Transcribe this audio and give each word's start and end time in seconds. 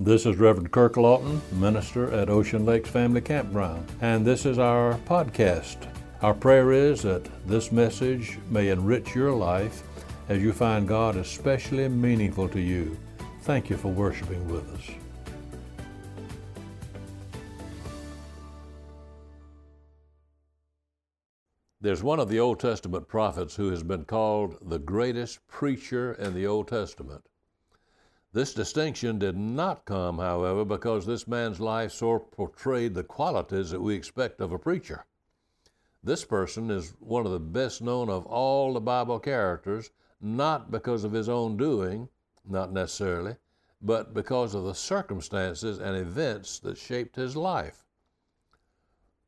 This 0.00 0.24
is 0.24 0.38
Reverend 0.38 0.72
Kirk 0.72 0.96
Lawton, 0.96 1.42
minister 1.52 2.10
at 2.12 2.30
Ocean 2.30 2.64
Lakes 2.64 2.88
Family 2.88 3.20
Campground, 3.20 3.86
and 4.00 4.24
this 4.24 4.46
is 4.46 4.58
our 4.58 4.94
podcast. 5.04 5.86
Our 6.22 6.32
prayer 6.32 6.72
is 6.72 7.02
that 7.02 7.28
this 7.46 7.70
message 7.70 8.38
may 8.48 8.70
enrich 8.70 9.14
your 9.14 9.32
life 9.32 9.82
as 10.30 10.40
you 10.40 10.54
find 10.54 10.88
God 10.88 11.16
especially 11.16 11.86
meaningful 11.88 12.48
to 12.48 12.58
you. 12.58 12.98
Thank 13.42 13.68
you 13.68 13.76
for 13.76 13.88
worshiping 13.88 14.48
with 14.48 14.66
us. 14.72 14.90
There's 21.82 22.02
one 22.02 22.18
of 22.18 22.30
the 22.30 22.40
Old 22.40 22.60
Testament 22.60 23.08
prophets 23.08 23.56
who 23.56 23.68
has 23.68 23.82
been 23.82 24.06
called 24.06 24.56
the 24.62 24.78
greatest 24.78 25.46
preacher 25.48 26.14
in 26.14 26.32
the 26.32 26.46
Old 26.46 26.68
Testament. 26.68 27.26
This 28.34 28.54
distinction 28.54 29.18
did 29.18 29.36
not 29.36 29.84
come, 29.84 30.18
however, 30.18 30.64
because 30.64 31.04
this 31.04 31.28
man's 31.28 31.60
life 31.60 31.92
so 31.92 32.18
portrayed 32.18 32.94
the 32.94 33.04
qualities 33.04 33.70
that 33.70 33.82
we 33.82 33.94
expect 33.94 34.40
of 34.40 34.52
a 34.52 34.58
preacher. 34.58 35.04
This 36.02 36.24
person 36.24 36.70
is 36.70 36.94
one 36.98 37.26
of 37.26 37.32
the 37.32 37.38
best 37.38 37.82
known 37.82 38.08
of 38.08 38.24
all 38.26 38.72
the 38.72 38.80
Bible 38.80 39.20
characters, 39.20 39.90
not 40.20 40.70
because 40.70 41.04
of 41.04 41.12
his 41.12 41.28
own 41.28 41.58
doing, 41.58 42.08
not 42.44 42.72
necessarily, 42.72 43.36
but 43.82 44.14
because 44.14 44.54
of 44.54 44.64
the 44.64 44.74
circumstances 44.74 45.78
and 45.78 45.94
events 45.96 46.58
that 46.60 46.78
shaped 46.78 47.16
his 47.16 47.36
life. 47.36 47.84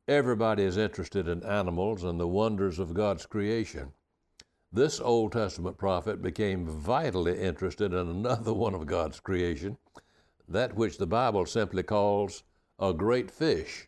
Everybody 0.07 0.63
is 0.63 0.77
interested 0.77 1.27
in 1.27 1.43
animals 1.43 2.03
and 2.03 2.19
the 2.19 2.27
wonders 2.27 2.79
of 2.79 2.93
God's 2.93 3.25
creation. 3.25 3.93
This 4.75 4.99
Old 4.99 5.31
Testament 5.31 5.77
prophet 5.77 6.21
became 6.21 6.67
vitally 6.67 7.39
interested 7.39 7.93
in 7.93 8.09
another 8.09 8.53
one 8.53 8.73
of 8.73 8.85
God's 8.85 9.21
creation, 9.21 9.77
that 10.49 10.75
which 10.75 10.97
the 10.97 11.07
Bible 11.07 11.45
simply 11.45 11.81
calls 11.81 12.43
a 12.77 12.93
great 12.93 13.31
fish. 13.31 13.87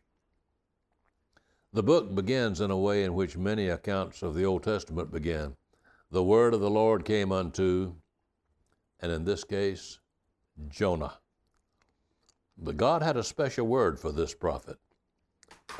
The 1.73 1.83
book 1.83 2.15
begins 2.15 2.61
in 2.61 2.71
a 2.71 2.77
way 2.77 3.03
in 3.03 3.15
which 3.15 3.35
many 3.35 3.67
accounts 3.67 4.23
of 4.23 4.33
the 4.33 4.45
Old 4.45 4.63
Testament 4.63 5.11
begin. 5.11 5.57
The 6.09 6.23
word 6.23 6.53
of 6.53 6.61
the 6.61 6.69
Lord 6.69 7.03
came 7.03 7.33
unto, 7.33 7.95
and 9.01 9.11
in 9.11 9.25
this 9.25 9.43
case, 9.43 9.99
Jonah. 10.69 11.17
But 12.57 12.77
God 12.77 13.01
had 13.01 13.17
a 13.17 13.23
special 13.23 13.67
word 13.67 13.99
for 13.99 14.13
this 14.13 14.33
prophet. 14.33 14.77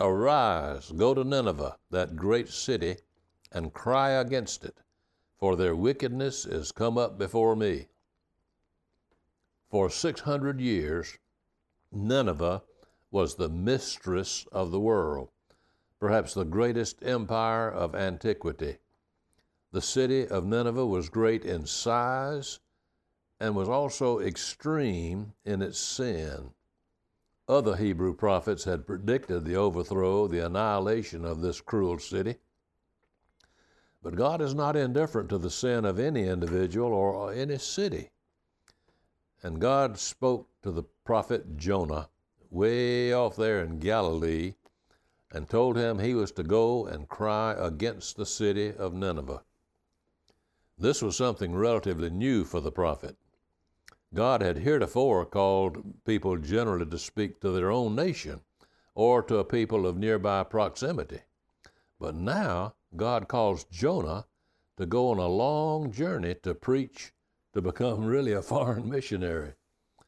Arise, 0.02 0.92
go 0.92 1.14
to 1.14 1.24
Nineveh, 1.24 1.78
that 1.92 2.18
great 2.18 2.50
city, 2.50 2.98
and 3.54 3.74
cry 3.74 4.10
against 4.10 4.66
it 4.66 4.78
for 5.38 5.56
their 5.56 5.76
wickedness 5.76 6.46
is 6.46 6.72
come 6.72 6.98
up 6.98 7.18
before 7.18 7.56
me. 7.56 7.88
For 9.70 9.90
600 9.90 10.60
years, 10.60 11.18
Nineveh 11.92 12.64
was 13.12 13.36
the 13.36 13.50
mistress 13.50 14.46
of 14.52 14.72
the 14.72 14.80
world, 14.80 15.30
perhaps 16.00 16.34
the 16.34 16.46
greatest 16.46 17.04
empire 17.04 17.70
of 17.70 17.96
antiquity. 17.96 18.78
The 19.72 19.82
city 19.82 20.28
of 20.28 20.46
Nineveh 20.46 20.86
was 20.86 21.10
great 21.10 21.46
in 21.46 21.66
size 21.66 22.60
and 23.40 23.56
was 23.56 23.70
also 23.70 24.20
extreme 24.20 25.34
in 25.46 25.62
its 25.62 25.80
sin. 25.80 26.52
Other 27.48 27.76
Hebrew 27.76 28.14
prophets 28.14 28.64
had 28.64 28.88
predicted 28.88 29.46
the 29.46 29.56
overthrow, 29.56 30.28
the 30.28 30.46
annihilation 30.46 31.24
of 31.24 31.42
this 31.42 31.62
cruel 31.62 32.00
city. 32.00 32.36
But 34.08 34.16
God 34.16 34.40
is 34.42 34.56
not 34.56 34.78
indifferent 34.78 35.28
to 35.32 35.38
the 35.38 35.50
sin 35.50 35.84
of 35.84 36.00
any 36.00 36.30
individual 36.30 36.94
or 36.94 37.34
any 37.34 37.58
city. 37.58 38.12
And 39.44 39.60
God 39.60 40.00
spoke 40.00 40.48
to 40.62 40.72
the 40.72 40.84
prophet 41.04 41.58
Jonah 41.58 42.08
way 42.50 43.12
off 43.12 43.36
there 43.36 43.62
in 43.62 43.80
Galilee 43.80 44.54
and 45.30 45.50
told 45.50 45.76
him 45.76 46.00
he 46.00 46.14
was 46.14 46.32
to 46.32 46.44
go 46.44 46.86
and 46.86 47.10
cry 47.10 47.54
against 47.60 48.16
the 48.16 48.26
city 48.26 48.74
of 48.74 48.94
Nineveh. 48.94 49.44
This 50.78 51.02
was 51.02 51.18
something 51.18 51.54
relatively 51.54 52.10
new 52.10 52.46
for 52.46 52.62
the 52.62 52.72
prophet. 52.72 53.18
God 54.14 54.42
had 54.42 54.60
heretofore 54.60 55.26
called 55.26 56.06
people 56.06 56.38
generally 56.38 56.86
to 56.86 56.98
speak 56.98 57.42
to 57.42 57.52
their 57.52 57.72
own 57.72 57.94
nation 57.94 58.40
or 58.96 59.22
to 59.24 59.40
a 59.40 59.44
people 59.44 59.86
of 59.86 59.98
nearby 59.98 60.46
proximity. 60.46 61.20
But 62.00 62.16
now 62.16 62.76
God 62.96 63.28
calls 63.28 63.64
Jonah 63.66 64.26
to 64.78 64.86
go 64.86 65.10
on 65.10 65.18
a 65.18 65.28
long 65.28 65.92
journey 65.92 66.36
to 66.44 66.54
preach, 66.54 67.12
to 67.54 67.62
become 67.62 68.06
really 68.06 68.34
a 68.34 68.42
foreign 68.54 68.90
missionary. 68.90 69.54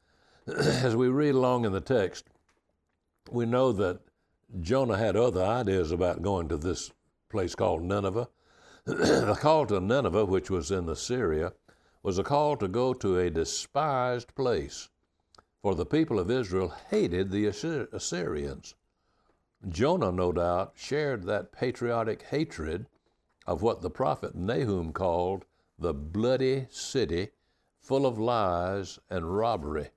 As 0.46 0.94
we 0.94 1.08
read 1.08 1.34
along 1.34 1.64
in 1.64 1.72
the 1.72 1.80
text, 1.80 2.26
we 3.30 3.46
know 3.46 3.72
that 3.72 4.00
Jonah 4.60 4.96
had 4.96 5.16
other 5.16 5.44
ideas 5.44 5.92
about 5.92 6.22
going 6.22 6.48
to 6.48 6.56
this 6.56 6.90
place 7.28 7.54
called 7.54 7.82
Nineveh. 7.82 8.28
the 8.84 9.36
call 9.38 9.66
to 9.66 9.80
Nineveh, 9.80 10.24
which 10.24 10.50
was 10.50 10.70
in 10.70 10.88
Assyria, 10.88 11.52
was 12.02 12.18
a 12.18 12.24
call 12.24 12.56
to 12.56 12.66
go 12.66 12.94
to 12.94 13.18
a 13.18 13.30
despised 13.30 14.34
place, 14.34 14.88
for 15.62 15.74
the 15.74 15.86
people 15.86 16.18
of 16.18 16.30
Israel 16.30 16.74
hated 16.88 17.30
the 17.30 17.46
Assyrians. 17.46 18.74
Jonah, 19.68 20.10
no 20.10 20.32
doubt, 20.32 20.72
shared 20.74 21.24
that 21.24 21.52
patriotic 21.52 22.22
hatred 22.22 22.86
of 23.46 23.60
what 23.60 23.82
the 23.82 23.90
prophet 23.90 24.34
Nahum 24.34 24.90
called 24.92 25.44
the 25.78 25.92
bloody 25.92 26.66
city 26.70 27.28
full 27.78 28.06
of 28.06 28.18
lies 28.18 28.98
and 29.10 29.36
robbery. 29.36 29.90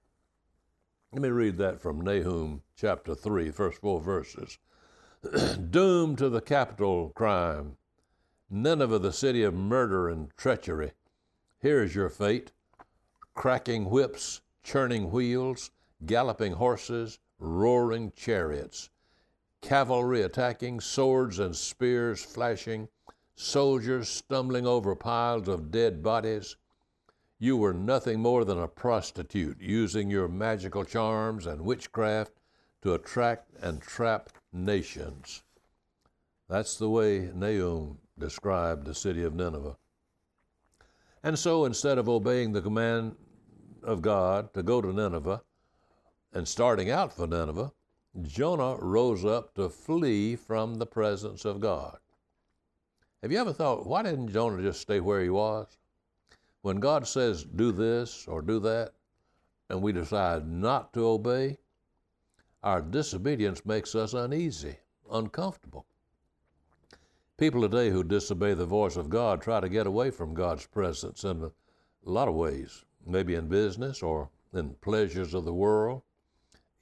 Let 1.13 1.22
me 1.22 1.29
read 1.29 1.57
that 1.59 1.79
from 1.79 2.01
Nahum 2.01 2.63
chapter 2.75 3.16
3, 3.16 3.51
first 3.51 3.79
four 3.79 4.01
verses. 4.01 4.57
Doomed 5.69 6.18
to 6.18 6.28
the 6.28 6.41
capital 6.41 7.12
crime, 7.16 7.78
Nineveh, 8.50 9.00
the 9.00 9.13
city 9.13 9.44
of 9.44 9.53
murder 9.53 10.09
and 10.09 10.35
treachery. 10.35 10.91
Here 11.62 11.81
is 11.81 11.95
your 11.95 12.09
fate 12.09 12.51
cracking 13.34 13.90
whips, 13.90 14.41
churning 14.62 15.09
wheels, 15.09 15.72
galloping 16.06 16.53
horses, 16.53 17.19
roaring 17.40 18.12
chariots 18.13 18.90
cavalry 19.63 20.22
attacking, 20.22 20.79
swords 20.81 21.40
and 21.40 21.56
spears 21.56 22.24
flashing, 22.24 22.90
soldiers 23.34 24.09
stumbling 24.09 24.68
over 24.68 24.94
piles 24.94 25.47
of 25.47 25.72
dead 25.72 26.03
bodies. 26.03 26.57
You 27.40 27.57
were 27.57 27.74
nothing 27.74 28.19
more 28.19 28.46
than 28.46 28.59
a 28.59 28.68
prostitute 28.68 29.59
using 29.59 30.09
your 30.09 30.28
magical 30.28 30.84
charms 30.84 31.47
and 31.47 31.62
witchcraft 31.62 32.34
to 32.81 32.94
attract 32.94 33.50
and 33.62 33.81
trap 33.81 34.29
nations. 34.51 35.44
That's 36.50 36.78
the 36.78 36.90
way 36.90 37.31
Nahum 37.34 38.00
described 38.19 38.85
the 38.85 38.94
city 38.94 39.24
of 39.24 39.34
Nineveh. 39.34 39.78
And 41.24 41.40
so 41.40 41.63
instead 41.63 41.97
of 41.97 42.09
obeying 42.09 42.51
the 42.51 42.62
command 42.62 43.16
of 43.81 44.01
God 44.01 44.53
to 44.53 44.62
go 44.62 44.81
to 44.81 44.91
Nineveh 44.91 45.41
and 46.34 46.47
starting 46.47 46.91
out 46.91 47.13
for 47.13 47.28
Nineveh, 47.28 47.72
Jonah 48.22 48.75
rose 48.75 49.25
up 49.25 49.56
to 49.56 49.69
flee 49.69 50.35
from 50.35 50.75
the 50.75 50.85
presence 50.85 51.46
of 51.46 51.59
God. 51.59 51.97
Have 53.24 53.31
you 53.31 53.40
ever 53.40 53.53
thought, 53.53 53.88
why 53.88 54.03
didn't 54.03 54.31
Jonah 54.31 54.62
just 54.62 54.81
stay 54.81 55.00
where 55.00 55.24
he 55.24 55.29
was? 55.29 55.79
When 56.62 56.79
God 56.79 57.07
says, 57.07 57.44
do 57.44 57.72
this 57.72 58.28
or 58.28 58.44
do 58.44 58.59
that, 58.59 58.91
and 59.69 59.81
we 59.81 59.94
decide 59.94 60.47
not 60.47 60.94
to 60.94 61.07
obey, 61.07 61.57
our 62.62 62.81
disobedience 62.81 63.66
makes 63.66 63.96
us 63.96 64.13
uneasy, 64.13 64.78
uncomfortable. 65.12 65.85
People 67.38 67.62
today 67.62 67.90
who 67.90 68.03
disobey 68.03 68.53
the 68.53 68.66
voice 68.66 68.95
of 68.95 69.09
God 69.09 69.41
try 69.41 69.59
to 69.59 69.68
get 69.68 69.88
away 69.88 70.12
from 70.12 70.35
God's 70.35 70.68
presence 70.68 71.24
in 71.24 71.44
a 71.44 71.51
lot 72.06 72.28
of 72.28 72.35
ways, 72.35 72.85
maybe 73.07 73.34
in 73.34 73.47
business 73.47 74.03
or 74.03 74.30
in 74.53 74.75
pleasures 74.81 75.34
of 75.34 75.45
the 75.45 75.53
world 75.53 76.03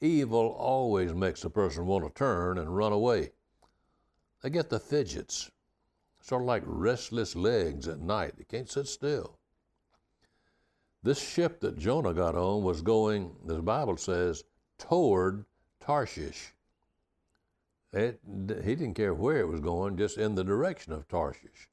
Evil 0.02 0.56
always 0.58 1.14
makes 1.14 1.44
a 1.44 1.50
person 1.50 1.86
want 1.86 2.04
to 2.04 2.12
turn 2.18 2.58
and 2.58 2.76
run 2.76 2.92
away. 2.92 3.30
They 4.42 4.50
get 4.50 4.70
the 4.70 4.80
fidgets, 4.80 5.52
sort 6.22 6.42
of 6.42 6.48
like 6.48 6.64
restless 6.66 7.36
legs 7.36 7.88
at 7.88 8.00
night. 8.00 8.34
They 8.38 8.44
can't 8.44 8.70
sit 8.70 8.88
still. 8.88 9.38
This 11.04 11.20
ship 11.20 11.62
that 11.62 11.78
Jonah 11.78 12.14
got 12.14 12.36
on 12.36 12.64
was 12.64 12.82
going, 12.82 13.36
the 13.46 13.62
Bible 13.62 13.98
says, 13.98 14.44
toward 14.80 15.46
Tarshish. 15.80 16.54
It, 17.94 18.20
he 18.64 18.76
didn't 18.76 18.94
care 18.94 19.14
where 19.14 19.40
it 19.40 19.48
was 19.48 19.60
going, 19.60 19.98
just 19.98 20.18
in 20.18 20.34
the 20.34 20.44
direction 20.44 20.94
of 20.94 21.08
Tarshish. 21.08 21.70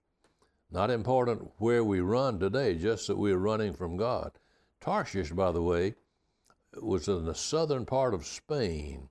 Not 0.70 0.90
important 0.90 1.50
where 1.56 1.84
we 1.84 2.00
run 2.00 2.38
today, 2.38 2.74
just 2.74 3.06
that 3.06 3.16
we're 3.16 3.38
running 3.38 3.72
from 3.72 3.96
God. 3.96 4.32
Tarshish, 4.80 5.30
by 5.30 5.52
the 5.52 5.62
way, 5.62 5.94
was 6.82 7.08
in 7.08 7.24
the 7.24 7.34
southern 7.34 7.86
part 7.86 8.14
of 8.14 8.26
Spain. 8.26 9.08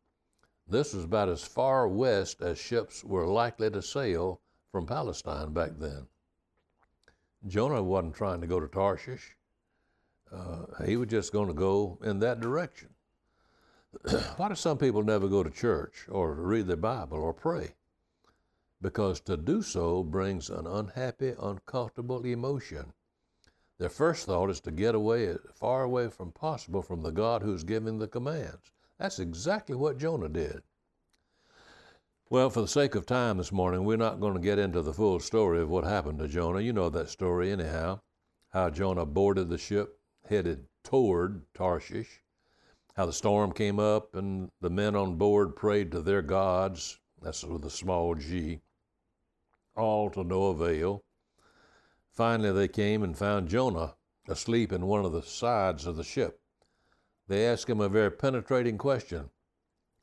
This 0.67 0.93
was 0.93 1.05
about 1.05 1.29
as 1.29 1.43
far 1.43 1.87
west 1.87 2.41
as 2.41 2.57
ships 2.57 3.03
were 3.03 3.25
likely 3.25 3.69
to 3.69 3.81
sail 3.81 4.41
from 4.71 4.85
Palestine 4.85 5.53
back 5.53 5.71
then. 5.77 6.07
Jonah 7.45 7.83
wasn't 7.83 8.15
trying 8.15 8.41
to 8.41 8.47
go 8.47 8.59
to 8.59 8.67
Tarshish. 8.67 9.37
Uh, 10.31 10.65
he 10.85 10.97
was 10.97 11.07
just 11.07 11.31
going 11.31 11.47
to 11.47 11.53
go 11.53 11.97
in 12.03 12.19
that 12.19 12.41
direction. 12.41 12.89
Why 14.35 14.49
do 14.49 14.55
some 14.55 14.77
people 14.77 15.03
never 15.03 15.27
go 15.27 15.43
to 15.43 15.49
church 15.49 16.05
or 16.09 16.33
read 16.33 16.67
their 16.67 16.75
Bible 16.75 17.17
or 17.17 17.33
pray? 17.33 17.75
Because 18.81 19.21
to 19.21 19.37
do 19.37 19.61
so 19.61 20.03
brings 20.03 20.49
an 20.49 20.67
unhappy, 20.67 21.33
uncomfortable 21.39 22.25
emotion. 22.25 22.93
Their 23.79 23.89
first 23.89 24.25
thought 24.25 24.49
is 24.49 24.59
to 24.61 24.71
get 24.71 24.95
away 24.95 25.27
as 25.27 25.37
far 25.53 25.83
away 25.83 26.09
from 26.09 26.31
possible 26.31 26.81
from 26.81 27.01
the 27.01 27.11
God 27.11 27.43
who's 27.43 27.63
giving 27.63 27.99
the 27.99 28.07
commands. 28.07 28.71
That's 28.97 29.19
exactly 29.19 29.75
what 29.75 29.99
Jonah 29.99 30.29
did. 30.29 30.63
Well, 32.29 32.49
for 32.49 32.61
the 32.61 32.67
sake 32.67 32.95
of 32.95 33.05
time 33.05 33.37
this 33.37 33.51
morning, 33.51 33.85
we're 33.85 33.97
not 33.97 34.19
going 34.19 34.33
to 34.33 34.39
get 34.39 34.59
into 34.59 34.81
the 34.81 34.93
full 34.93 35.19
story 35.19 35.61
of 35.61 35.69
what 35.69 35.83
happened 35.83 36.19
to 36.19 36.27
Jonah. 36.27 36.59
You 36.59 36.73
know 36.73 36.89
that 36.89 37.09
story 37.09 37.51
anyhow. 37.51 38.01
How 38.49 38.69
Jonah 38.69 39.05
boarded 39.05 39.49
the 39.49 39.57
ship, 39.57 39.99
headed 40.27 40.65
toward 40.83 41.45
Tarshish. 41.53 42.21
How 42.95 43.05
the 43.05 43.13
storm 43.13 43.51
came 43.51 43.79
up 43.79 44.15
and 44.15 44.49
the 44.59 44.71
men 44.71 44.95
on 44.95 45.17
board 45.17 45.55
prayed 45.55 45.91
to 45.91 46.01
their 46.01 46.23
gods. 46.23 46.99
That's 47.21 47.43
with 47.43 47.63
a 47.63 47.69
small 47.69 48.15
g. 48.15 48.59
All 49.75 50.09
to 50.09 50.23
no 50.23 50.45
avail. 50.47 51.03
Finally, 52.17 52.51
they 52.51 52.67
came 52.67 53.03
and 53.03 53.15
found 53.15 53.47
Jonah 53.47 53.93
asleep 54.27 54.71
in 54.71 54.87
one 54.87 55.05
of 55.05 55.11
the 55.11 55.21
sides 55.21 55.85
of 55.85 55.97
the 55.97 56.03
ship. 56.03 56.41
They 57.27 57.45
asked 57.45 57.69
him 57.69 57.79
a 57.79 57.87
very 57.87 58.09
penetrating 58.09 58.79
question 58.79 59.29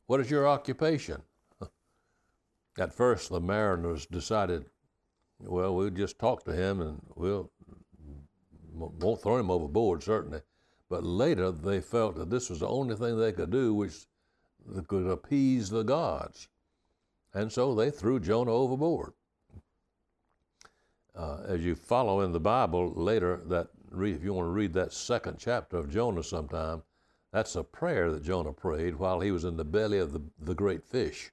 What 0.07 0.21
is 0.21 0.31
your 0.31 0.47
occupation? 0.47 1.23
At 2.79 2.95
first, 2.95 3.31
the 3.31 3.41
mariners 3.41 4.07
decided, 4.07 4.67
well, 5.41 5.75
we'll 5.75 5.91
just 5.91 6.21
talk 6.21 6.45
to 6.45 6.53
him 6.53 6.81
and 6.81 7.03
we'll 7.17 7.51
won't 8.73 9.21
throw 9.21 9.39
him 9.39 9.51
overboard, 9.51 10.05
certainly. 10.05 10.43
But 10.89 11.03
later, 11.03 11.51
they 11.51 11.81
felt 11.81 12.15
that 12.15 12.31
this 12.31 12.49
was 12.49 12.61
the 12.61 12.69
only 12.69 12.95
thing 12.95 13.19
they 13.19 13.33
could 13.33 13.51
do 13.51 13.75
which 13.75 14.07
could 14.87 15.09
appease 15.09 15.69
the 15.69 15.83
gods. 15.83 16.47
And 17.33 17.51
so 17.51 17.75
they 17.75 17.91
threw 17.91 18.21
Jonah 18.21 18.53
overboard. 18.53 19.15
Uh, 21.15 21.39
as 21.47 21.65
you 21.65 21.75
follow 21.75 22.21
in 22.21 22.33
the 22.33 22.41
Bible 22.41 22.93
later, 22.95 23.41
that 23.47 23.69
if 23.93 24.25
you 24.25 24.35
want 24.35 24.47
to 24.47 24.51
read 24.51 24.73
that 24.73 24.93
second 24.93 25.37
chapter 25.39 25.77
of 25.77 25.91
Jonah 25.91 26.23
sometime, 26.25 26.83
that's 27.33 27.57
a 27.57 27.63
prayer 27.63 28.11
that 28.11 28.25
Jonah 28.25 28.53
prayed 28.53 28.97
while 28.97 29.21
he 29.21 29.31
was 29.31 29.45
in 29.45 29.57
the 29.57 29.65
belly 29.65 29.99
of 29.99 30.13
the, 30.13 30.23
the 30.41 30.55
great 30.55 30.85
fish. 30.85 31.31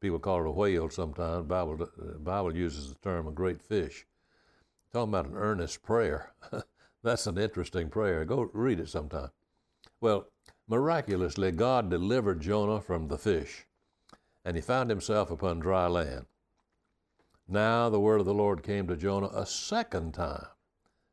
People 0.00 0.18
call 0.18 0.40
it 0.42 0.48
a 0.48 0.50
whale 0.50 0.90
sometimes. 0.90 1.46
Bible 1.46 1.82
uh, 1.82 2.18
Bible 2.18 2.54
uses 2.54 2.88
the 2.88 2.98
term 3.00 3.26
a 3.26 3.32
great 3.32 3.62
fish. 3.62 4.06
Talking 4.92 5.10
about 5.10 5.26
an 5.26 5.36
earnest 5.36 5.82
prayer. 5.82 6.32
That's 7.02 7.26
an 7.26 7.38
interesting 7.38 7.88
prayer. 7.88 8.24
Go 8.24 8.50
read 8.52 8.80
it 8.80 8.88
sometime. 8.88 9.30
Well, 10.00 10.26
miraculously, 10.68 11.52
God 11.52 11.90
delivered 11.90 12.40
Jonah 12.40 12.80
from 12.80 13.08
the 13.08 13.18
fish, 13.18 13.66
and 14.44 14.56
he 14.56 14.62
found 14.62 14.90
himself 14.90 15.30
upon 15.30 15.60
dry 15.60 15.86
land. 15.86 16.26
Now 17.48 17.88
the 17.88 18.00
word 18.00 18.20
of 18.20 18.26
the 18.26 18.34
Lord 18.34 18.62
came 18.62 18.88
to 18.88 18.96
Jonah 18.96 19.30
a 19.32 19.46
second 19.46 20.14
time, 20.14 20.46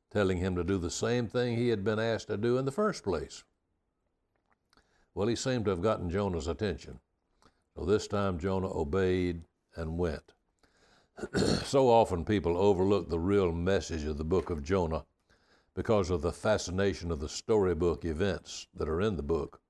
telling 0.09 0.39
him 0.39 0.56
to 0.56 0.63
do 0.63 0.77
the 0.77 0.89
same 0.89 1.27
thing 1.27 1.56
he 1.56 1.69
had 1.69 1.83
been 1.83 2.00
asked 2.00 2.27
to 2.27 2.38
do 2.38 2.57
in 2.57 2.65
the 2.65 2.71
first 2.71 3.03
place. 3.03 3.44
Well, 5.13 5.27
he 5.27 5.35
seemed 5.35 5.65
to 5.65 5.71
have 5.71 5.81
gotten 5.81 6.09
Jonah's 6.09 6.47
attention. 6.47 7.00
So 7.75 7.85
this 7.85 8.07
time 8.07 8.39
Jonah 8.39 8.71
obeyed 8.75 9.44
and 9.75 9.97
went. 9.97 10.33
so 11.63 11.88
often 11.88 12.25
people 12.25 12.57
overlook 12.57 13.09
the 13.09 13.19
real 13.19 13.51
message 13.51 14.03
of 14.06 14.18
the 14.18 14.24
book 14.24 14.50
of 14.50 14.63
Jonah 14.63 15.06
because 15.75 16.09
of 16.09 16.21
the 16.21 16.31
fascination 16.31 17.12
of 17.12 17.19
the 17.19 17.29
storybook 17.29 18.06
events 18.06 18.68
that 18.75 18.89
are 18.89 19.01
in 19.01 19.18
the 19.18 19.24
book. 19.24 19.62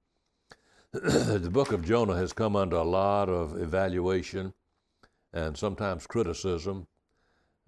the 0.92 1.50
book 1.52 1.74
of 1.74 1.84
Jonah 1.84 2.16
has 2.16 2.32
come 2.32 2.56
under 2.56 2.78
a 2.78 2.84
lot 2.84 3.28
of 3.28 3.62
evaluation 3.62 4.54
and 5.34 5.58
sometimes 5.58 6.08
criticism, 6.08 6.88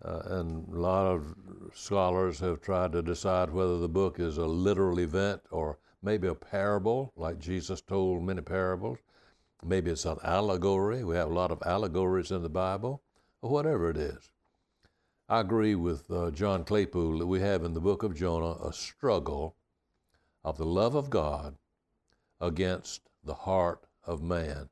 uh, 0.04 0.22
and 0.26 0.68
a 0.74 0.80
lot 0.80 1.06
of 1.06 1.36
scholars 1.74 2.40
have 2.40 2.62
tried 2.62 2.92
to 2.92 3.02
decide 3.02 3.50
whether 3.50 3.78
the 3.80 3.90
book 3.90 4.20
is 4.20 4.38
a 4.38 4.46
literal 4.46 5.00
event 5.00 5.42
or 5.52 5.80
maybe 6.04 6.28
a 6.28 6.36
parable, 6.36 7.12
like 7.16 7.40
Jesus 7.40 7.82
told 7.82 8.24
many 8.24 8.42
parables. 8.42 9.00
Maybe 9.64 9.90
it's 9.90 10.06
an 10.06 10.18
allegory. 10.24 11.04
We 11.04 11.16
have 11.16 11.32
a 11.32 11.34
lot 11.34 11.52
of 11.52 11.64
allegories 11.66 12.32
in 12.32 12.44
the 12.44 12.50
Bible, 12.50 13.02
or 13.42 13.50
whatever 13.50 13.90
it 13.90 13.98
is. 13.98 14.30
I 15.28 15.40
agree 15.40 15.74
with 15.74 16.12
uh, 16.12 16.30
John 16.30 16.64
Claypool 16.66 17.18
that 17.18 17.26
we 17.26 17.40
have 17.40 17.64
in 17.64 17.74
the 17.74 17.82
book 17.82 18.04
of 18.04 18.16
Jonah 18.16 18.58
a 18.64 18.72
struggle 18.72 19.56
of 20.44 20.58
the 20.58 20.66
love 20.66 20.94
of 20.94 21.10
God 21.10 21.56
against 22.40 23.10
the 23.24 23.34
heart 23.34 23.88
of 24.04 24.22
man. 24.22 24.70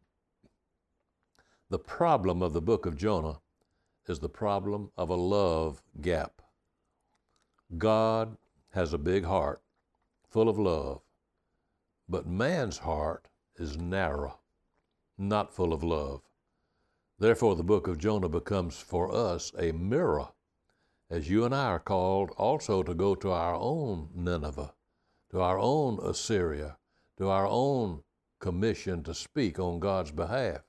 The 1.74 1.80
problem 1.80 2.44
of 2.44 2.54
the 2.54 2.62
book 2.62 2.86
of 2.86 2.96
Jonah 2.96 3.42
is 4.08 4.20
the 4.20 4.30
problem 4.30 4.92
of 4.96 5.10
a 5.10 5.16
love 5.16 5.82
gap. 6.02 6.40
God 7.80 8.38
has 8.74 8.94
a 8.94 9.00
big 9.00 9.26
heart, 9.26 9.60
full 10.30 10.50
of 10.50 10.60
love, 10.60 11.02
but 12.08 12.28
man's 12.28 12.78
heart 12.78 13.28
is 13.56 13.76
narrow 13.76 14.38
not 15.18 15.52
full 15.52 15.74
of 15.74 15.84
love. 15.84 16.22
Therefore, 17.18 17.56
the 17.56 17.64
book 17.64 17.88
of 17.88 17.98
Jonah 17.98 18.30
becomes 18.30 18.78
for 18.78 19.12
us 19.12 19.52
a 19.58 19.72
mirror, 19.72 20.28
as 21.10 21.28
you 21.28 21.44
and 21.44 21.56
I 21.56 21.70
are 21.70 21.80
called 21.80 22.30
also 22.38 22.84
to 22.84 22.94
go 22.94 23.16
to 23.16 23.32
our 23.32 23.56
own 23.56 24.10
Nineveh, 24.14 24.76
to 25.32 25.42
our 25.42 25.58
own 25.58 25.98
Assyria, 26.04 26.78
to 27.18 27.30
our 27.30 27.48
own 27.48 28.04
commission 28.38 29.02
to 29.06 29.16
speak 29.16 29.58
on 29.58 29.80
God's 29.80 30.12
behalf. 30.12 30.62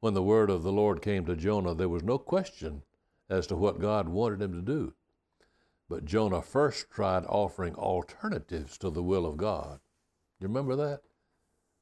When 0.00 0.14
the 0.14 0.22
word 0.22 0.50
of 0.50 0.62
the 0.62 0.72
Lord 0.72 1.02
came 1.02 1.26
to 1.26 1.36
Jonah, 1.36 1.74
there 1.74 1.88
was 1.88 2.02
no 2.02 2.18
question 2.18 2.82
as 3.28 3.46
to 3.48 3.56
what 3.56 3.80
God 3.80 4.08
wanted 4.08 4.40
him 4.40 4.52
to 4.52 4.62
do. 4.62 4.94
But 5.88 6.04
Jonah 6.04 6.42
first 6.42 6.90
tried 6.90 7.24
offering 7.26 7.74
alternatives 7.74 8.78
to 8.78 8.90
the 8.90 9.02
will 9.02 9.26
of 9.26 9.36
God. 9.36 9.80
You 10.40 10.48
remember 10.48 10.76
that? 10.76 11.02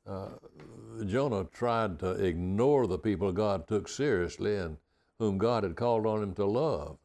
uh, 0.06 0.28
Jonah 1.04 1.44
tried 1.44 1.98
to 1.98 2.10
ignore 2.12 2.86
the 2.86 2.98
people 2.98 3.32
God 3.32 3.66
took 3.66 3.88
seriously 3.88 4.56
and 4.56 4.78
whom 5.18 5.38
God 5.38 5.64
had 5.64 5.76
called 5.76 6.06
on 6.06 6.22
him 6.22 6.34
to 6.34 6.46
love. 6.46 6.98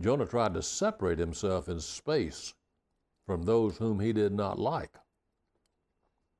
Jonah 0.00 0.26
tried 0.26 0.54
to 0.54 0.62
separate 0.62 1.18
himself 1.18 1.68
in 1.68 1.80
space 1.80 2.54
from 3.26 3.42
those 3.42 3.78
whom 3.78 3.98
he 3.98 4.12
did 4.12 4.32
not 4.32 4.58
like. 4.58 4.92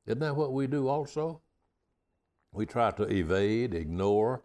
Isn't 0.07 0.21
that 0.21 0.37
what 0.37 0.53
we 0.53 0.67
do 0.67 0.89
also? 0.89 1.41
We 2.53 2.67
try 2.67 2.91
to 2.93 3.03
evade, 3.05 3.75
ignore 3.75 4.43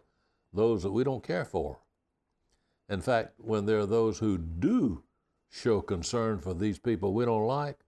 those 0.52 0.82
that 0.82 0.92
we 0.92 1.04
don't 1.04 1.26
care 1.26 1.44
for. 1.44 1.78
In 2.88 3.00
fact, 3.00 3.34
when 3.38 3.66
there 3.66 3.78
are 3.78 3.86
those 3.86 4.18
who 4.18 4.36
do 4.36 5.02
show 5.48 5.80
concern 5.80 6.38
for 6.40 6.54
these 6.54 6.78
people 6.78 7.14
we 7.14 7.24
don't 7.24 7.46
like, 7.46 7.78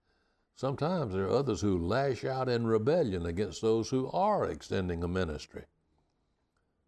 Sometimes 0.56 1.12
there 1.12 1.24
are 1.24 1.36
others 1.36 1.60
who 1.60 1.76
lash 1.76 2.24
out 2.24 2.48
in 2.48 2.66
rebellion 2.66 3.26
against 3.26 3.60
those 3.60 3.90
who 3.90 4.08
are 4.12 4.48
extending 4.48 5.02
a 5.02 5.08
ministry. 5.08 5.64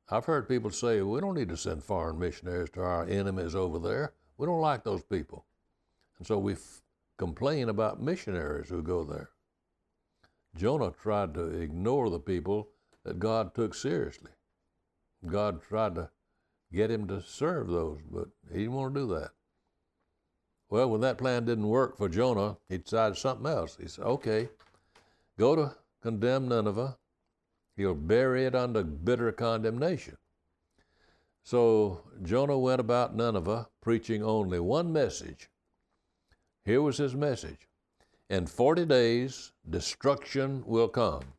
I've 0.09 0.27
heard 0.27 0.49
people 0.49 0.71
say, 0.71 1.03
we 1.03 1.21
don't 1.21 1.35
need 1.35 1.49
to 1.49 1.57
send 1.57 1.83
foreign 1.83 2.19
missionaries 2.19 2.71
to 2.71 2.83
our 2.83 3.05
enemies 3.07 3.57
over 3.57 3.81
there. 3.81 4.13
We 4.39 4.47
don't 4.47 4.61
like 4.61 4.85
those 4.85 5.03
people. 5.03 5.47
And 6.19 6.27
so 6.27 6.39
we 6.39 6.53
f- 6.53 6.83
complain 7.17 7.69
about 7.69 8.01
missionaries 8.01 8.69
who 8.69 8.83
go 8.83 9.03
there. 9.03 9.31
Jonah 10.57 10.93
tried 10.93 11.35
to 11.35 11.47
ignore 11.61 12.09
the 12.09 12.21
people 12.21 12.69
that 13.07 13.21
God 13.21 13.55
took 13.55 13.73
seriously. 13.73 14.33
God 15.25 15.63
tried 15.63 15.95
to 15.95 16.11
get 16.73 16.91
him 16.91 17.07
to 17.07 17.23
serve 17.23 17.69
those, 17.69 18.01
but 18.11 18.29
he 18.53 18.61
didn't 18.61 18.73
want 18.73 18.95
to 18.95 19.01
do 19.01 19.07
that. 19.15 19.31
Well, 20.69 20.91
when 20.91 21.01
that 21.03 21.19
plan 21.19 21.45
didn't 21.45 21.69
work 21.69 21.97
for 21.97 22.09
Jonah, 22.09 22.57
he 22.69 22.79
decided 22.79 23.17
something 23.17 23.47
else. 23.47 23.77
He 23.81 23.87
said, 23.87 24.05
okay, 24.05 24.49
go 25.39 25.55
to 25.55 25.77
condemn 26.03 26.49
Nineveh. 26.49 26.99
He'll 27.77 27.95
bury 27.95 28.45
it 28.45 28.57
under 28.57 28.83
bitter 28.83 29.31
condemnation. 29.31 30.17
So 31.45 32.01
Jonah 32.25 32.59
went 32.59 32.81
about 32.81 33.15
Nineveh 33.15 33.69
preaching 33.81 34.25
only 34.25 34.59
one 34.59 34.93
message. 34.93 35.49
Here 36.65 36.83
was 36.83 36.97
his 36.97 37.15
message 37.15 37.69
In 38.29 38.47
40 38.47 38.87
days, 38.87 39.53
destruction 39.71 40.65
will 40.67 40.89
come. 40.89 41.36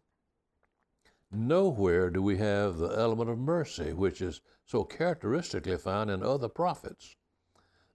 Nowhere 1.32 2.10
do 2.10 2.22
we 2.22 2.38
have 2.38 2.78
the 2.78 2.88
element 2.88 3.30
of 3.30 3.38
mercy, 3.38 3.92
which 3.92 4.22
is 4.22 4.42
so 4.66 4.84
characteristically 4.84 5.78
found 5.78 6.10
in 6.10 6.24
other 6.24 6.48
prophets. 6.48 7.16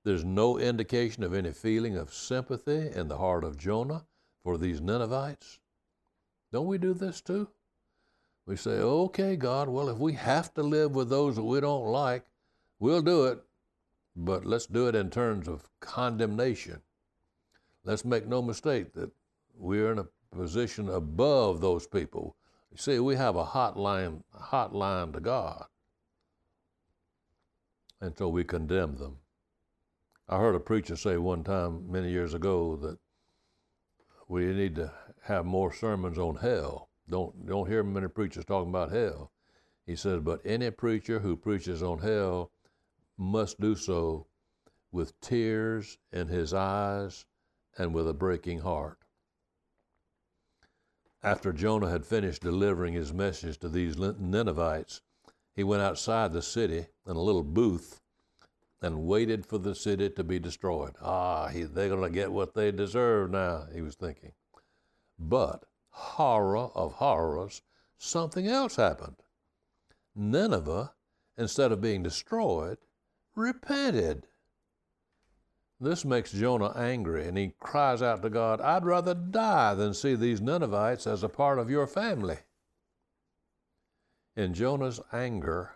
There's 0.04 0.24
no 0.24 0.58
indication 0.58 1.22
of 1.22 1.32
any 1.32 1.52
feeling 1.52 1.96
of 1.96 2.12
sympathy 2.12 2.90
in 2.94 3.08
the 3.08 3.18
heart 3.18 3.44
of 3.44 3.56
Jonah 3.56 4.04
for 4.42 4.58
these 4.58 4.80
Ninevites. 4.80 5.60
Don't 6.52 6.66
we 6.66 6.76
do 6.76 6.92
this 6.92 7.20
too? 7.20 7.48
We 8.44 8.56
say, 8.56 8.80
okay, 8.80 9.36
God, 9.36 9.68
well, 9.68 9.88
if 9.88 9.98
we 9.98 10.12
have 10.14 10.52
to 10.54 10.62
live 10.62 10.94
with 10.94 11.08
those 11.08 11.36
that 11.36 11.44
we 11.44 11.60
don't 11.60 11.86
like, 11.86 12.26
we'll 12.80 13.00
do 13.00 13.26
it, 13.26 13.42
but 14.16 14.44
let's 14.44 14.66
do 14.66 14.88
it 14.88 14.94
in 14.94 15.08
terms 15.08 15.48
of 15.48 15.70
condemnation. 15.80 16.82
Let's 17.84 18.04
make 18.04 18.26
no 18.26 18.42
mistake 18.42 18.92
that 18.94 19.10
we're 19.54 19.92
in 19.92 20.00
a 20.00 20.08
position 20.36 20.88
above 20.88 21.60
those 21.60 21.86
people. 21.86 22.36
You 22.72 22.78
see, 22.78 22.98
we 22.98 23.16
have 23.16 23.36
a 23.36 23.44
hotline, 23.44 24.22
hotline 24.34 25.12
to 25.12 25.20
God. 25.20 25.66
And 28.00 28.16
so 28.16 28.28
we 28.28 28.44
condemn 28.44 28.96
them. 28.96 29.18
I 30.26 30.38
heard 30.38 30.54
a 30.54 30.60
preacher 30.60 30.96
say 30.96 31.18
one 31.18 31.44
time 31.44 31.92
many 31.92 32.10
years 32.10 32.32
ago 32.32 32.76
that 32.76 32.98
we 34.26 34.46
need 34.46 34.74
to 34.76 34.90
have 35.24 35.44
more 35.44 35.70
sermons 35.70 36.18
on 36.18 36.36
hell. 36.36 36.88
Don't 37.10 37.46
don't 37.46 37.68
hear 37.68 37.82
many 37.82 38.08
preachers 38.08 38.46
talking 38.46 38.70
about 38.70 38.90
hell. 38.90 39.32
He 39.84 39.94
says, 39.94 40.20
but 40.20 40.40
any 40.42 40.70
preacher 40.70 41.18
who 41.18 41.36
preaches 41.36 41.82
on 41.82 41.98
hell 41.98 42.52
must 43.18 43.60
do 43.60 43.74
so 43.74 44.26
with 44.90 45.20
tears 45.20 45.98
in 46.10 46.28
his 46.28 46.54
eyes 46.54 47.26
and 47.76 47.92
with 47.92 48.08
a 48.08 48.14
breaking 48.14 48.60
heart. 48.60 48.98
After 51.24 51.52
Jonah 51.52 51.88
had 51.88 52.04
finished 52.04 52.42
delivering 52.42 52.94
his 52.94 53.12
message 53.12 53.58
to 53.58 53.68
these 53.68 53.96
Ninevites, 53.96 55.02
he 55.54 55.62
went 55.62 55.82
outside 55.82 56.32
the 56.32 56.42
city 56.42 56.86
in 57.06 57.16
a 57.16 57.20
little 57.20 57.44
booth 57.44 58.00
and 58.80 59.06
waited 59.06 59.46
for 59.46 59.58
the 59.58 59.76
city 59.76 60.10
to 60.10 60.24
be 60.24 60.40
destroyed. 60.40 60.96
Ah, 61.00 61.46
he, 61.46 61.62
they're 61.62 61.88
going 61.88 62.02
to 62.02 62.10
get 62.10 62.32
what 62.32 62.54
they 62.54 62.72
deserve 62.72 63.30
now, 63.30 63.66
he 63.72 63.80
was 63.80 63.94
thinking. 63.94 64.32
But, 65.16 65.64
horror 65.90 66.70
of 66.74 66.94
horrors, 66.94 67.62
something 67.96 68.48
else 68.48 68.74
happened. 68.74 69.22
Nineveh, 70.16 70.92
instead 71.38 71.70
of 71.70 71.80
being 71.80 72.02
destroyed, 72.02 72.78
repented. 73.36 74.26
This 75.82 76.04
makes 76.04 76.30
Jonah 76.30 76.72
angry, 76.76 77.26
and 77.26 77.36
he 77.36 77.54
cries 77.58 78.02
out 78.02 78.22
to 78.22 78.30
God, 78.30 78.60
I'd 78.60 78.84
rather 78.84 79.14
die 79.14 79.74
than 79.74 79.94
see 79.94 80.14
these 80.14 80.40
Ninevites 80.40 81.08
as 81.08 81.24
a 81.24 81.28
part 81.28 81.58
of 81.58 81.68
your 81.68 81.88
family. 81.88 82.36
In 84.36 84.54
Jonah's 84.54 85.00
anger, 85.12 85.72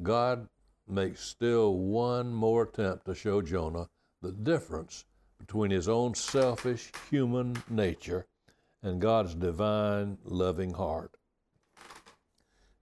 God 0.00 0.48
makes 0.86 1.22
still 1.22 1.74
one 1.74 2.32
more 2.32 2.62
attempt 2.62 3.06
to 3.06 3.16
show 3.16 3.42
Jonah 3.42 3.88
the 4.22 4.30
difference 4.30 5.06
between 5.40 5.72
his 5.72 5.88
own 5.88 6.14
selfish 6.14 6.92
human 7.10 7.60
nature 7.68 8.28
and 8.80 9.00
God's 9.00 9.34
divine 9.34 10.18
loving 10.22 10.74
heart. 10.74 11.16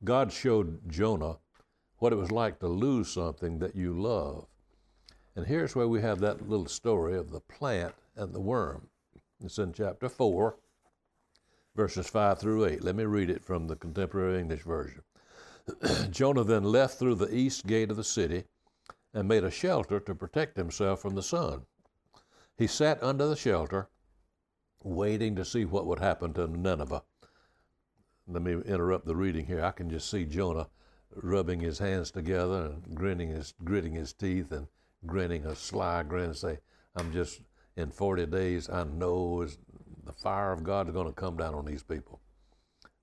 God 0.04 0.30
showed 0.30 0.90
Jonah 0.90 1.38
what 1.97 2.12
it 2.12 2.16
was 2.16 2.30
like 2.30 2.59
to 2.59 2.68
lose 2.68 3.09
something 3.09 3.61
that 3.61 3.75
you 3.75 3.99
love 3.99 4.47
and 5.37 5.47
here's 5.47 5.76
where 5.76 5.87
we 5.87 6.00
have 6.00 6.19
that 6.21 6.49
little 6.49 6.66
story 6.66 7.16
of 7.16 7.31
the 7.31 7.40
plant 7.40 7.95
and 8.16 8.33
the 8.33 8.40
worm. 8.40 8.88
It's 9.45 9.59
in 9.59 9.75
chapter 9.75 10.09
4, 10.09 10.57
verses 11.76 12.09
5 12.09 12.38
through 12.38 12.64
8. 12.64 12.83
Let 12.83 12.97
me 12.97 13.05
read 13.05 13.28
it 13.28 13.45
from 13.45 13.66
the 13.66 13.76
Contemporary 13.76 14.40
English 14.40 14.62
Version. 14.62 15.02
Jonah 16.11 16.43
then 16.43 16.64
left 16.64 16.99
through 16.99 17.16
the 17.16 17.33
east 17.35 17.66
gate 17.66 17.90
of 17.90 17.99
the 17.99 18.05
city 18.05 18.45
and 19.12 19.28
made 19.28 19.45
a 19.45 19.50
shelter 19.50 20.00
to 20.00 20.14
protect 20.14 20.57
himself 20.57 21.02
from 21.02 21.14
the 21.14 21.23
sun. 21.23 21.66
He 22.57 22.66
sat 22.66 23.02
under 23.02 23.26
the 23.26 23.37
shelter, 23.37 23.88
waiting 24.83 25.37
to 25.37 25.45
see 25.45 25.66
what 25.66 25.87
would 25.87 25.99
happen 25.99 26.33
to 26.35 26.47
Nineveh. 26.47 27.02
Let 28.26 28.43
me 28.43 28.52
interrupt 28.64 29.05
the 29.05 29.16
reading 29.16 29.45
here. 29.45 29.62
I 29.62 29.73
can 29.73 29.90
just 29.90 30.11
see 30.11 30.25
Jonah 30.25 30.69
rubbing 31.14 31.61
his 31.61 31.78
hands 31.78 32.11
together 32.11 32.73
and 32.73 32.95
grinning 32.95 33.28
his, 33.28 33.52
gritting 33.62 33.93
his 33.93 34.14
teeth 34.14 34.50
and 34.50 34.66
grinning 35.04 35.44
a 35.44 35.54
sly 35.54 36.02
grin 36.02 36.26
and 36.26 36.36
say, 36.36 36.58
I'm 36.94 37.12
just, 37.12 37.40
in 37.76 37.90
40 37.90 38.26
days, 38.26 38.70
I 38.70 38.84
know 38.84 39.42
is 39.42 39.58
the 40.04 40.12
fire 40.12 40.52
of 40.52 40.62
God 40.62 40.88
is 40.88 40.94
going 40.94 41.08
to 41.08 41.12
come 41.12 41.36
down 41.36 41.54
on 41.54 41.64
these 41.64 41.82
people. 41.82 42.20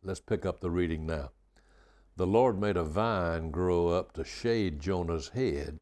Let's 0.01 0.19
pick 0.19 0.45
up 0.45 0.59
the 0.59 0.71
reading 0.71 1.05
now. 1.05 1.31
The 2.15 2.27
Lord 2.27 2.59
made 2.59 2.77
a 2.77 2.83
vine 2.83 3.51
grow 3.51 3.87
up 3.87 4.13
to 4.13 4.23
shade 4.23 4.79
Jonah's 4.79 5.29
head 5.29 5.79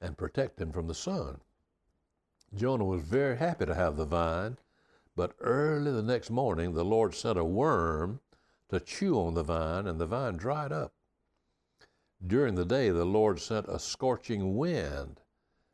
and 0.00 0.18
protect 0.18 0.60
him 0.60 0.72
from 0.72 0.88
the 0.88 0.94
sun. 0.94 1.40
Jonah 2.54 2.84
was 2.84 3.02
very 3.02 3.36
happy 3.36 3.64
to 3.66 3.74
have 3.74 3.96
the 3.96 4.04
vine, 4.04 4.58
but 5.16 5.34
early 5.40 5.90
the 5.90 6.02
next 6.02 6.30
morning 6.30 6.74
the 6.74 6.84
Lord 6.84 7.14
sent 7.14 7.38
a 7.38 7.44
worm 7.44 8.20
to 8.68 8.80
chew 8.80 9.18
on 9.18 9.34
the 9.34 9.42
vine, 9.42 9.86
and 9.86 10.00
the 10.00 10.06
vine 10.06 10.36
dried 10.36 10.72
up. 10.72 10.92
During 12.26 12.54
the 12.54 12.64
day, 12.64 12.90
the 12.90 13.04
Lord 13.04 13.40
sent 13.40 13.66
a 13.68 13.78
scorching 13.78 14.56
wind 14.56 15.20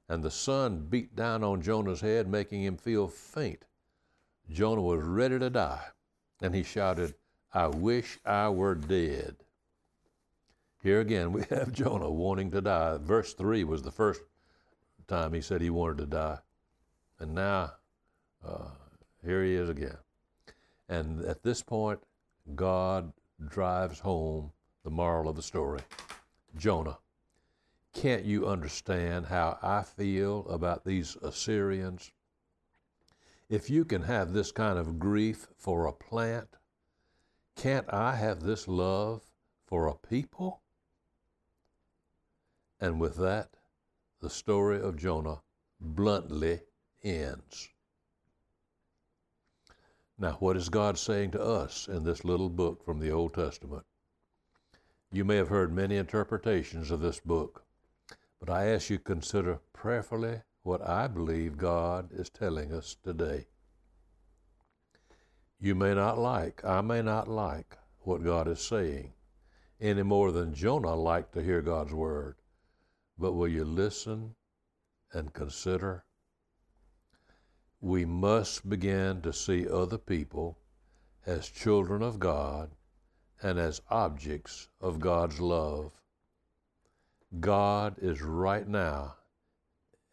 and 0.08 0.22
the 0.22 0.30
sun 0.30 0.86
beat 0.88 1.14
down 1.14 1.44
on 1.44 1.60
Jonah's 1.60 2.00
head, 2.00 2.28
making 2.28 2.62
him 2.62 2.76
feel 2.76 3.08
faint. 3.08 3.64
Jonah 4.50 4.82
was 4.82 5.04
ready 5.04 5.38
to 5.38 5.50
die, 5.50 5.84
and 6.40 6.54
he 6.54 6.62
shouted, 6.62 7.14
I 7.52 7.66
wish 7.68 8.18
I 8.24 8.48
were 8.48 8.74
dead. 8.74 9.36
Here 10.82 11.00
again, 11.00 11.32
we 11.32 11.42
have 11.50 11.72
Jonah 11.72 12.10
wanting 12.10 12.50
to 12.52 12.60
die. 12.60 12.98
Verse 12.98 13.34
3 13.34 13.64
was 13.64 13.82
the 13.82 13.90
first 13.90 14.22
time 15.06 15.32
he 15.32 15.40
said 15.40 15.60
he 15.60 15.70
wanted 15.70 15.98
to 15.98 16.06
die. 16.06 16.38
And 17.18 17.34
now, 17.34 17.72
uh, 18.46 18.68
here 19.24 19.42
he 19.42 19.54
is 19.54 19.68
again. 19.68 19.96
And 20.88 21.24
at 21.24 21.42
this 21.42 21.62
point, 21.62 22.00
God 22.54 23.12
drives 23.48 23.98
home 23.98 24.52
the 24.84 24.90
moral 24.90 25.28
of 25.28 25.36
the 25.36 25.42
story 25.42 25.80
Jonah 26.56 26.98
can't 27.98 28.24
you 28.24 28.46
understand 28.46 29.26
how 29.26 29.58
I 29.60 29.82
feel 29.82 30.46
about 30.48 30.84
these 30.84 31.16
Assyrians? 31.20 32.12
If 33.48 33.68
you 33.68 33.84
can 33.84 34.02
have 34.02 34.32
this 34.32 34.52
kind 34.52 34.78
of 34.78 35.00
grief 35.00 35.48
for 35.56 35.84
a 35.84 35.92
plant, 35.92 36.48
can't 37.56 37.92
I 37.92 38.14
have 38.14 38.44
this 38.44 38.68
love 38.68 39.22
for 39.66 39.88
a 39.88 39.96
people? 39.96 40.60
And 42.78 43.00
with 43.00 43.16
that, 43.16 43.56
the 44.20 44.30
story 44.30 44.80
of 44.80 44.96
Jonah 44.96 45.42
bluntly 45.80 46.60
ends. 47.02 47.68
Now, 50.16 50.36
what 50.38 50.56
is 50.56 50.68
God 50.68 50.96
saying 50.98 51.32
to 51.32 51.42
us 51.42 51.88
in 51.88 52.04
this 52.04 52.24
little 52.24 52.48
book 52.48 52.84
from 52.84 53.00
the 53.00 53.10
Old 53.10 53.34
Testament? 53.34 53.86
You 55.10 55.24
may 55.24 55.34
have 55.34 55.48
heard 55.48 55.72
many 55.72 55.96
interpretations 55.96 56.92
of 56.92 57.00
this 57.00 57.18
book. 57.18 57.64
But 58.40 58.50
I 58.50 58.66
ask 58.66 58.90
you 58.90 58.98
to 58.98 59.04
consider 59.04 59.60
prayerfully 59.72 60.42
what 60.62 60.86
I 60.86 61.08
believe 61.08 61.56
God 61.56 62.12
is 62.12 62.30
telling 62.30 62.72
us 62.72 62.96
today. 63.02 63.46
You 65.58 65.74
may 65.74 65.94
not 65.94 66.18
like, 66.18 66.64
I 66.64 66.80
may 66.80 67.02
not 67.02 67.26
like 67.26 67.76
what 68.00 68.22
God 68.22 68.46
is 68.46 68.60
saying 68.60 69.12
any 69.80 70.02
more 70.02 70.32
than 70.32 70.54
Jonah 70.54 70.94
liked 70.94 71.32
to 71.34 71.42
hear 71.42 71.62
God's 71.62 71.92
word. 71.92 72.36
But 73.18 73.32
will 73.32 73.48
you 73.48 73.64
listen 73.64 74.34
and 75.12 75.32
consider? 75.32 76.04
We 77.80 78.04
must 78.04 78.68
begin 78.68 79.22
to 79.22 79.32
see 79.32 79.68
other 79.68 79.98
people 79.98 80.58
as 81.26 81.48
children 81.48 82.02
of 82.02 82.18
God 82.18 82.70
and 83.42 83.58
as 83.58 83.80
objects 83.90 84.68
of 84.80 85.00
God's 85.00 85.40
love. 85.40 85.92
God 87.40 87.96
is 88.00 88.22
right 88.22 88.66
now 88.66 89.16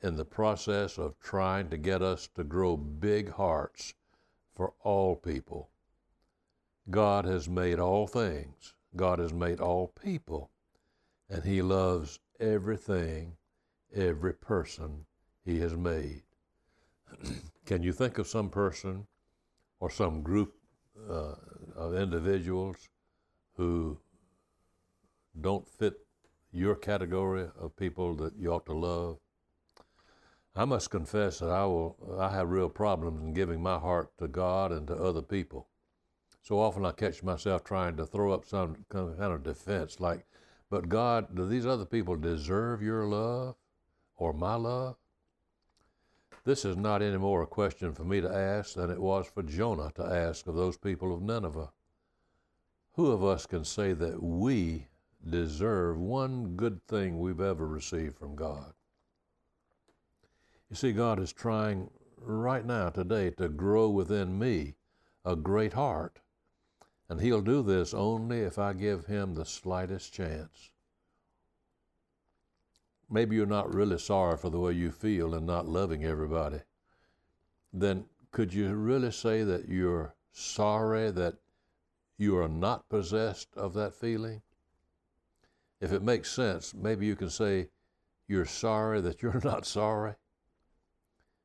in 0.01 0.17
the 0.17 0.25
process 0.25 0.98
of 0.98 1.19
trying 1.19 1.69
to 1.69 1.77
get 1.77 2.01
us 2.01 2.27
to 2.36 2.43
grow 2.43 2.75
big 2.75 3.31
hearts 3.31 3.93
for 4.53 4.74
all 4.84 5.15
people. 5.15 5.69
God 6.89 7.25
has 7.25 7.50
made 7.50 7.79
all 7.79 8.05
things, 8.05 8.74
God 8.95 9.19
has 9.19 9.34
made 9.34 9.60
all 9.60 9.88
people, 9.88 10.51
and 11.29 11.43
He 11.43 11.62
loves 11.62 12.19
everything, 12.39 13.38
every 13.93 14.34
person 14.34 15.05
He 15.43 15.60
has 15.60 15.75
made. 15.75 16.24
Can 17.65 17.81
you 17.81 17.93
think 17.93 18.17
of 18.17 18.27
some 18.27 18.50
person 18.50 19.07
or 19.79 19.89
some 19.89 20.22
group 20.22 20.53
uh, 21.10 21.36
of 21.75 21.95
individuals 21.95 22.89
who 23.55 23.98
don't 25.39 25.67
fit 25.67 26.04
your 26.55 26.75
category 26.75 27.47
of 27.59 27.75
people 27.75 28.15
that 28.15 28.38
you 28.38 28.51
ought 28.51 28.65
to 28.65 28.74
love. 28.74 29.17
I 30.55 30.63
must 30.63 30.89
confess 30.89 31.39
that 31.39 31.50
I 31.50 31.65
will 31.65 32.17
I 32.17 32.29
have 32.29 32.50
real 32.50 32.69
problems 32.69 33.21
in 33.21 33.33
giving 33.33 33.62
my 33.62 33.77
heart 33.77 34.17
to 34.19 34.27
God 34.27 34.71
and 34.71 34.88
to 34.88 34.95
other 34.95 35.21
people. 35.21 35.67
So 36.41 36.59
often 36.59 36.85
I 36.85 36.91
catch 36.91 37.24
myself 37.24 37.63
trying 37.63 37.97
to 37.97 38.05
throw 38.05 38.31
up 38.31 38.45
some 38.45 38.85
kind 38.89 39.19
of 39.19 39.43
defense 39.43 40.00
like, 40.00 40.25
but 40.69 40.88
God, 40.88 41.35
do 41.35 41.45
these 41.47 41.65
other 41.65 41.85
people 41.85 42.15
deserve 42.15 42.81
your 42.81 43.05
love 43.05 43.55
or 44.15 44.31
my 44.31 44.55
love? 44.55 44.95
This 46.45 46.63
is 46.63 46.77
not 46.77 47.01
any 47.01 47.17
more 47.17 47.41
a 47.41 47.47
question 47.47 47.93
for 47.93 48.03
me 48.03 48.21
to 48.21 48.33
ask 48.33 48.75
than 48.75 48.91
it 48.91 49.01
was 49.01 49.25
for 49.27 49.43
Jonah 49.43 49.91
to 49.95 50.05
ask 50.05 50.47
of 50.47 50.55
those 50.55 50.77
people 50.77 51.13
of 51.13 51.21
Nineveh. 51.21 51.71
Who 52.93 53.12
of 53.12 53.24
us 53.24 53.45
can 53.45 53.65
say 53.65 53.93
that 53.93 54.21
we 54.24 54.88
deserve 55.27 55.98
one 56.00 56.55
good 56.55 56.86
thing 56.88 57.20
we've 57.20 57.41
ever 57.41 57.67
received 57.67 58.17
from 58.17 58.36
God. 58.36 58.74
You 60.70 60.75
see, 60.75 60.91
God 60.91 61.20
is 61.20 61.32
trying 61.34 61.89
right 62.17 62.65
now, 62.65 62.89
today, 62.89 63.29
to 63.32 63.50
grow 63.50 63.89
within 63.89 64.38
me 64.38 64.75
a 65.24 65.36
great 65.36 65.74
heart. 65.74 66.20
And 67.08 67.22
He'll 67.22 67.41
do 67.41 67.62
this 67.62 67.94
only 67.94 68.39
if 68.39 68.58
I 68.58 68.74
give 68.74 69.05
Him 69.05 69.34
the 69.34 69.46
slightest 69.46 70.13
chance. 70.13 70.72
Maybe 73.10 73.36
you're 73.36 73.46
not 73.46 73.74
really 73.74 74.00
sorry 74.00 74.38
for 74.38 74.50
the 74.50 74.60
way 74.60 74.74
you 74.74 74.91
feel 74.91 75.36
and 75.36 75.46
not 75.46 75.67
loving 75.67 76.03
everybody. 76.03 76.62
Then 77.72 78.05
could 78.32 78.53
you 78.53 78.74
really 78.74 79.12
say 79.12 79.44
that 79.44 79.70
you're 79.70 80.15
sorry 80.32 81.12
that 81.12 81.36
you 82.17 82.38
are 82.38 82.48
not 82.48 82.89
possessed 82.89 83.50
of 83.55 83.74
that 83.75 83.94
feeling? 83.94 84.41
If 85.86 85.92
it 85.92 86.01
makes 86.01 86.32
sense, 86.32 86.74
maybe 86.74 87.06
you 87.06 87.15
can 87.15 87.30
say, 87.30 87.70
You're 88.27 88.48
sorry 88.48 89.01
that 89.01 89.22
you're 89.22 89.39
not 89.44 89.68
sorry. 89.68 90.15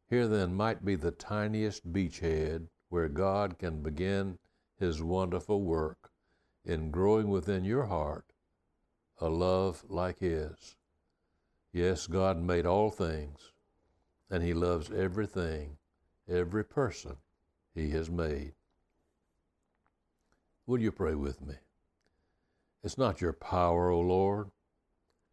Here 0.08 0.26
then 0.26 0.54
might 0.54 0.82
be 0.82 0.94
the 0.94 1.10
tiniest 1.10 1.92
beachhead 1.92 2.68
where 2.88 3.10
God 3.10 3.58
can 3.58 3.82
begin 3.82 4.38
His 4.78 5.02
wonderful 5.02 5.60
work 5.60 6.10
in 6.64 6.90
growing 6.90 7.28
within 7.28 7.64
your 7.64 7.84
heart 7.84 8.32
a 9.18 9.28
love 9.28 9.84
like 9.90 10.20
His. 10.20 10.74
Yes, 11.70 12.06
God 12.06 12.38
made 12.42 12.64
all 12.64 12.90
things, 12.90 13.52
and 14.30 14.42
He 14.42 14.54
loves 14.54 14.90
everything, 14.90 15.76
every 16.26 16.64
person 16.64 17.18
He 17.74 17.90
has 17.90 18.08
made. 18.08 18.54
Will 20.66 20.80
you 20.80 20.92
pray 20.92 21.14
with 21.14 21.42
me? 21.42 21.56
It's 22.82 22.96
not 22.96 23.20
your 23.20 23.32
power, 23.32 23.90
O 23.90 24.00
Lord, 24.00 24.50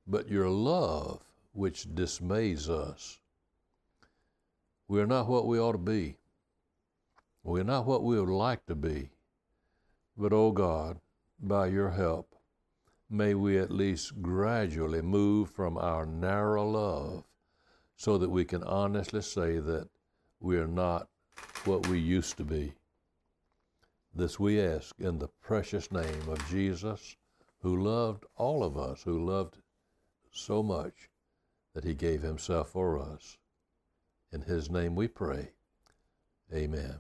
but 0.06 0.28
your 0.28 0.50
love 0.50 1.22
which 1.54 1.94
dismays 1.96 2.70
us. 2.70 3.20
We 4.88 5.02
are 5.02 5.08
not 5.08 5.28
what 5.28 5.48
we 5.48 5.60
ought 5.60 5.74
to 5.74 5.78
be. 5.78 6.18
We're 7.44 7.64
not 7.64 7.86
what 7.86 8.04
we 8.04 8.20
would 8.20 8.30
like 8.30 8.66
to 8.66 8.76
be. 8.76 9.10
But, 10.18 10.34
O 10.34 10.52
God, 10.52 11.00
by 11.40 11.68
your 11.68 11.92
help, 11.92 12.36
may 13.10 13.34
we 13.34 13.58
at 13.58 13.72
least 13.72 14.22
gradually 14.22 15.02
move 15.02 15.50
from 15.50 15.78
our 15.78 16.06
narrow 16.06 16.68
love 16.70 17.24
so 17.96 18.18
that 18.18 18.30
we 18.30 18.44
can 18.44 18.64
honestly 18.64 19.22
say 19.22 19.60
that 19.60 19.88
we 20.40 20.58
are 20.58 20.68
not 20.68 21.08
what 21.66 21.88
we 21.88 22.00
used 22.00 22.38
to 22.38 22.44
be. 22.44 22.74
This 24.14 24.40
we 24.40 24.60
ask 24.62 24.96
in 25.00 25.20
the 25.20 25.30
precious 25.42 25.92
name 25.92 26.28
of 26.28 26.46
Jesus, 26.50 27.16
who 27.62 27.76
loved 27.76 28.26
all 28.36 28.64
of 28.64 28.78
us, 28.78 29.04
who 29.04 29.26
loved 29.26 29.58
so 30.32 30.62
much 30.62 31.10
that 31.74 31.84
he 31.84 31.94
gave 31.94 32.22
himself 32.22 32.70
for 32.70 33.00
us. 33.00 33.38
In 34.32 34.42
his 34.42 34.70
name 34.70 34.96
we 34.96 35.08
pray. 35.08 35.52
Amen. 36.54 37.00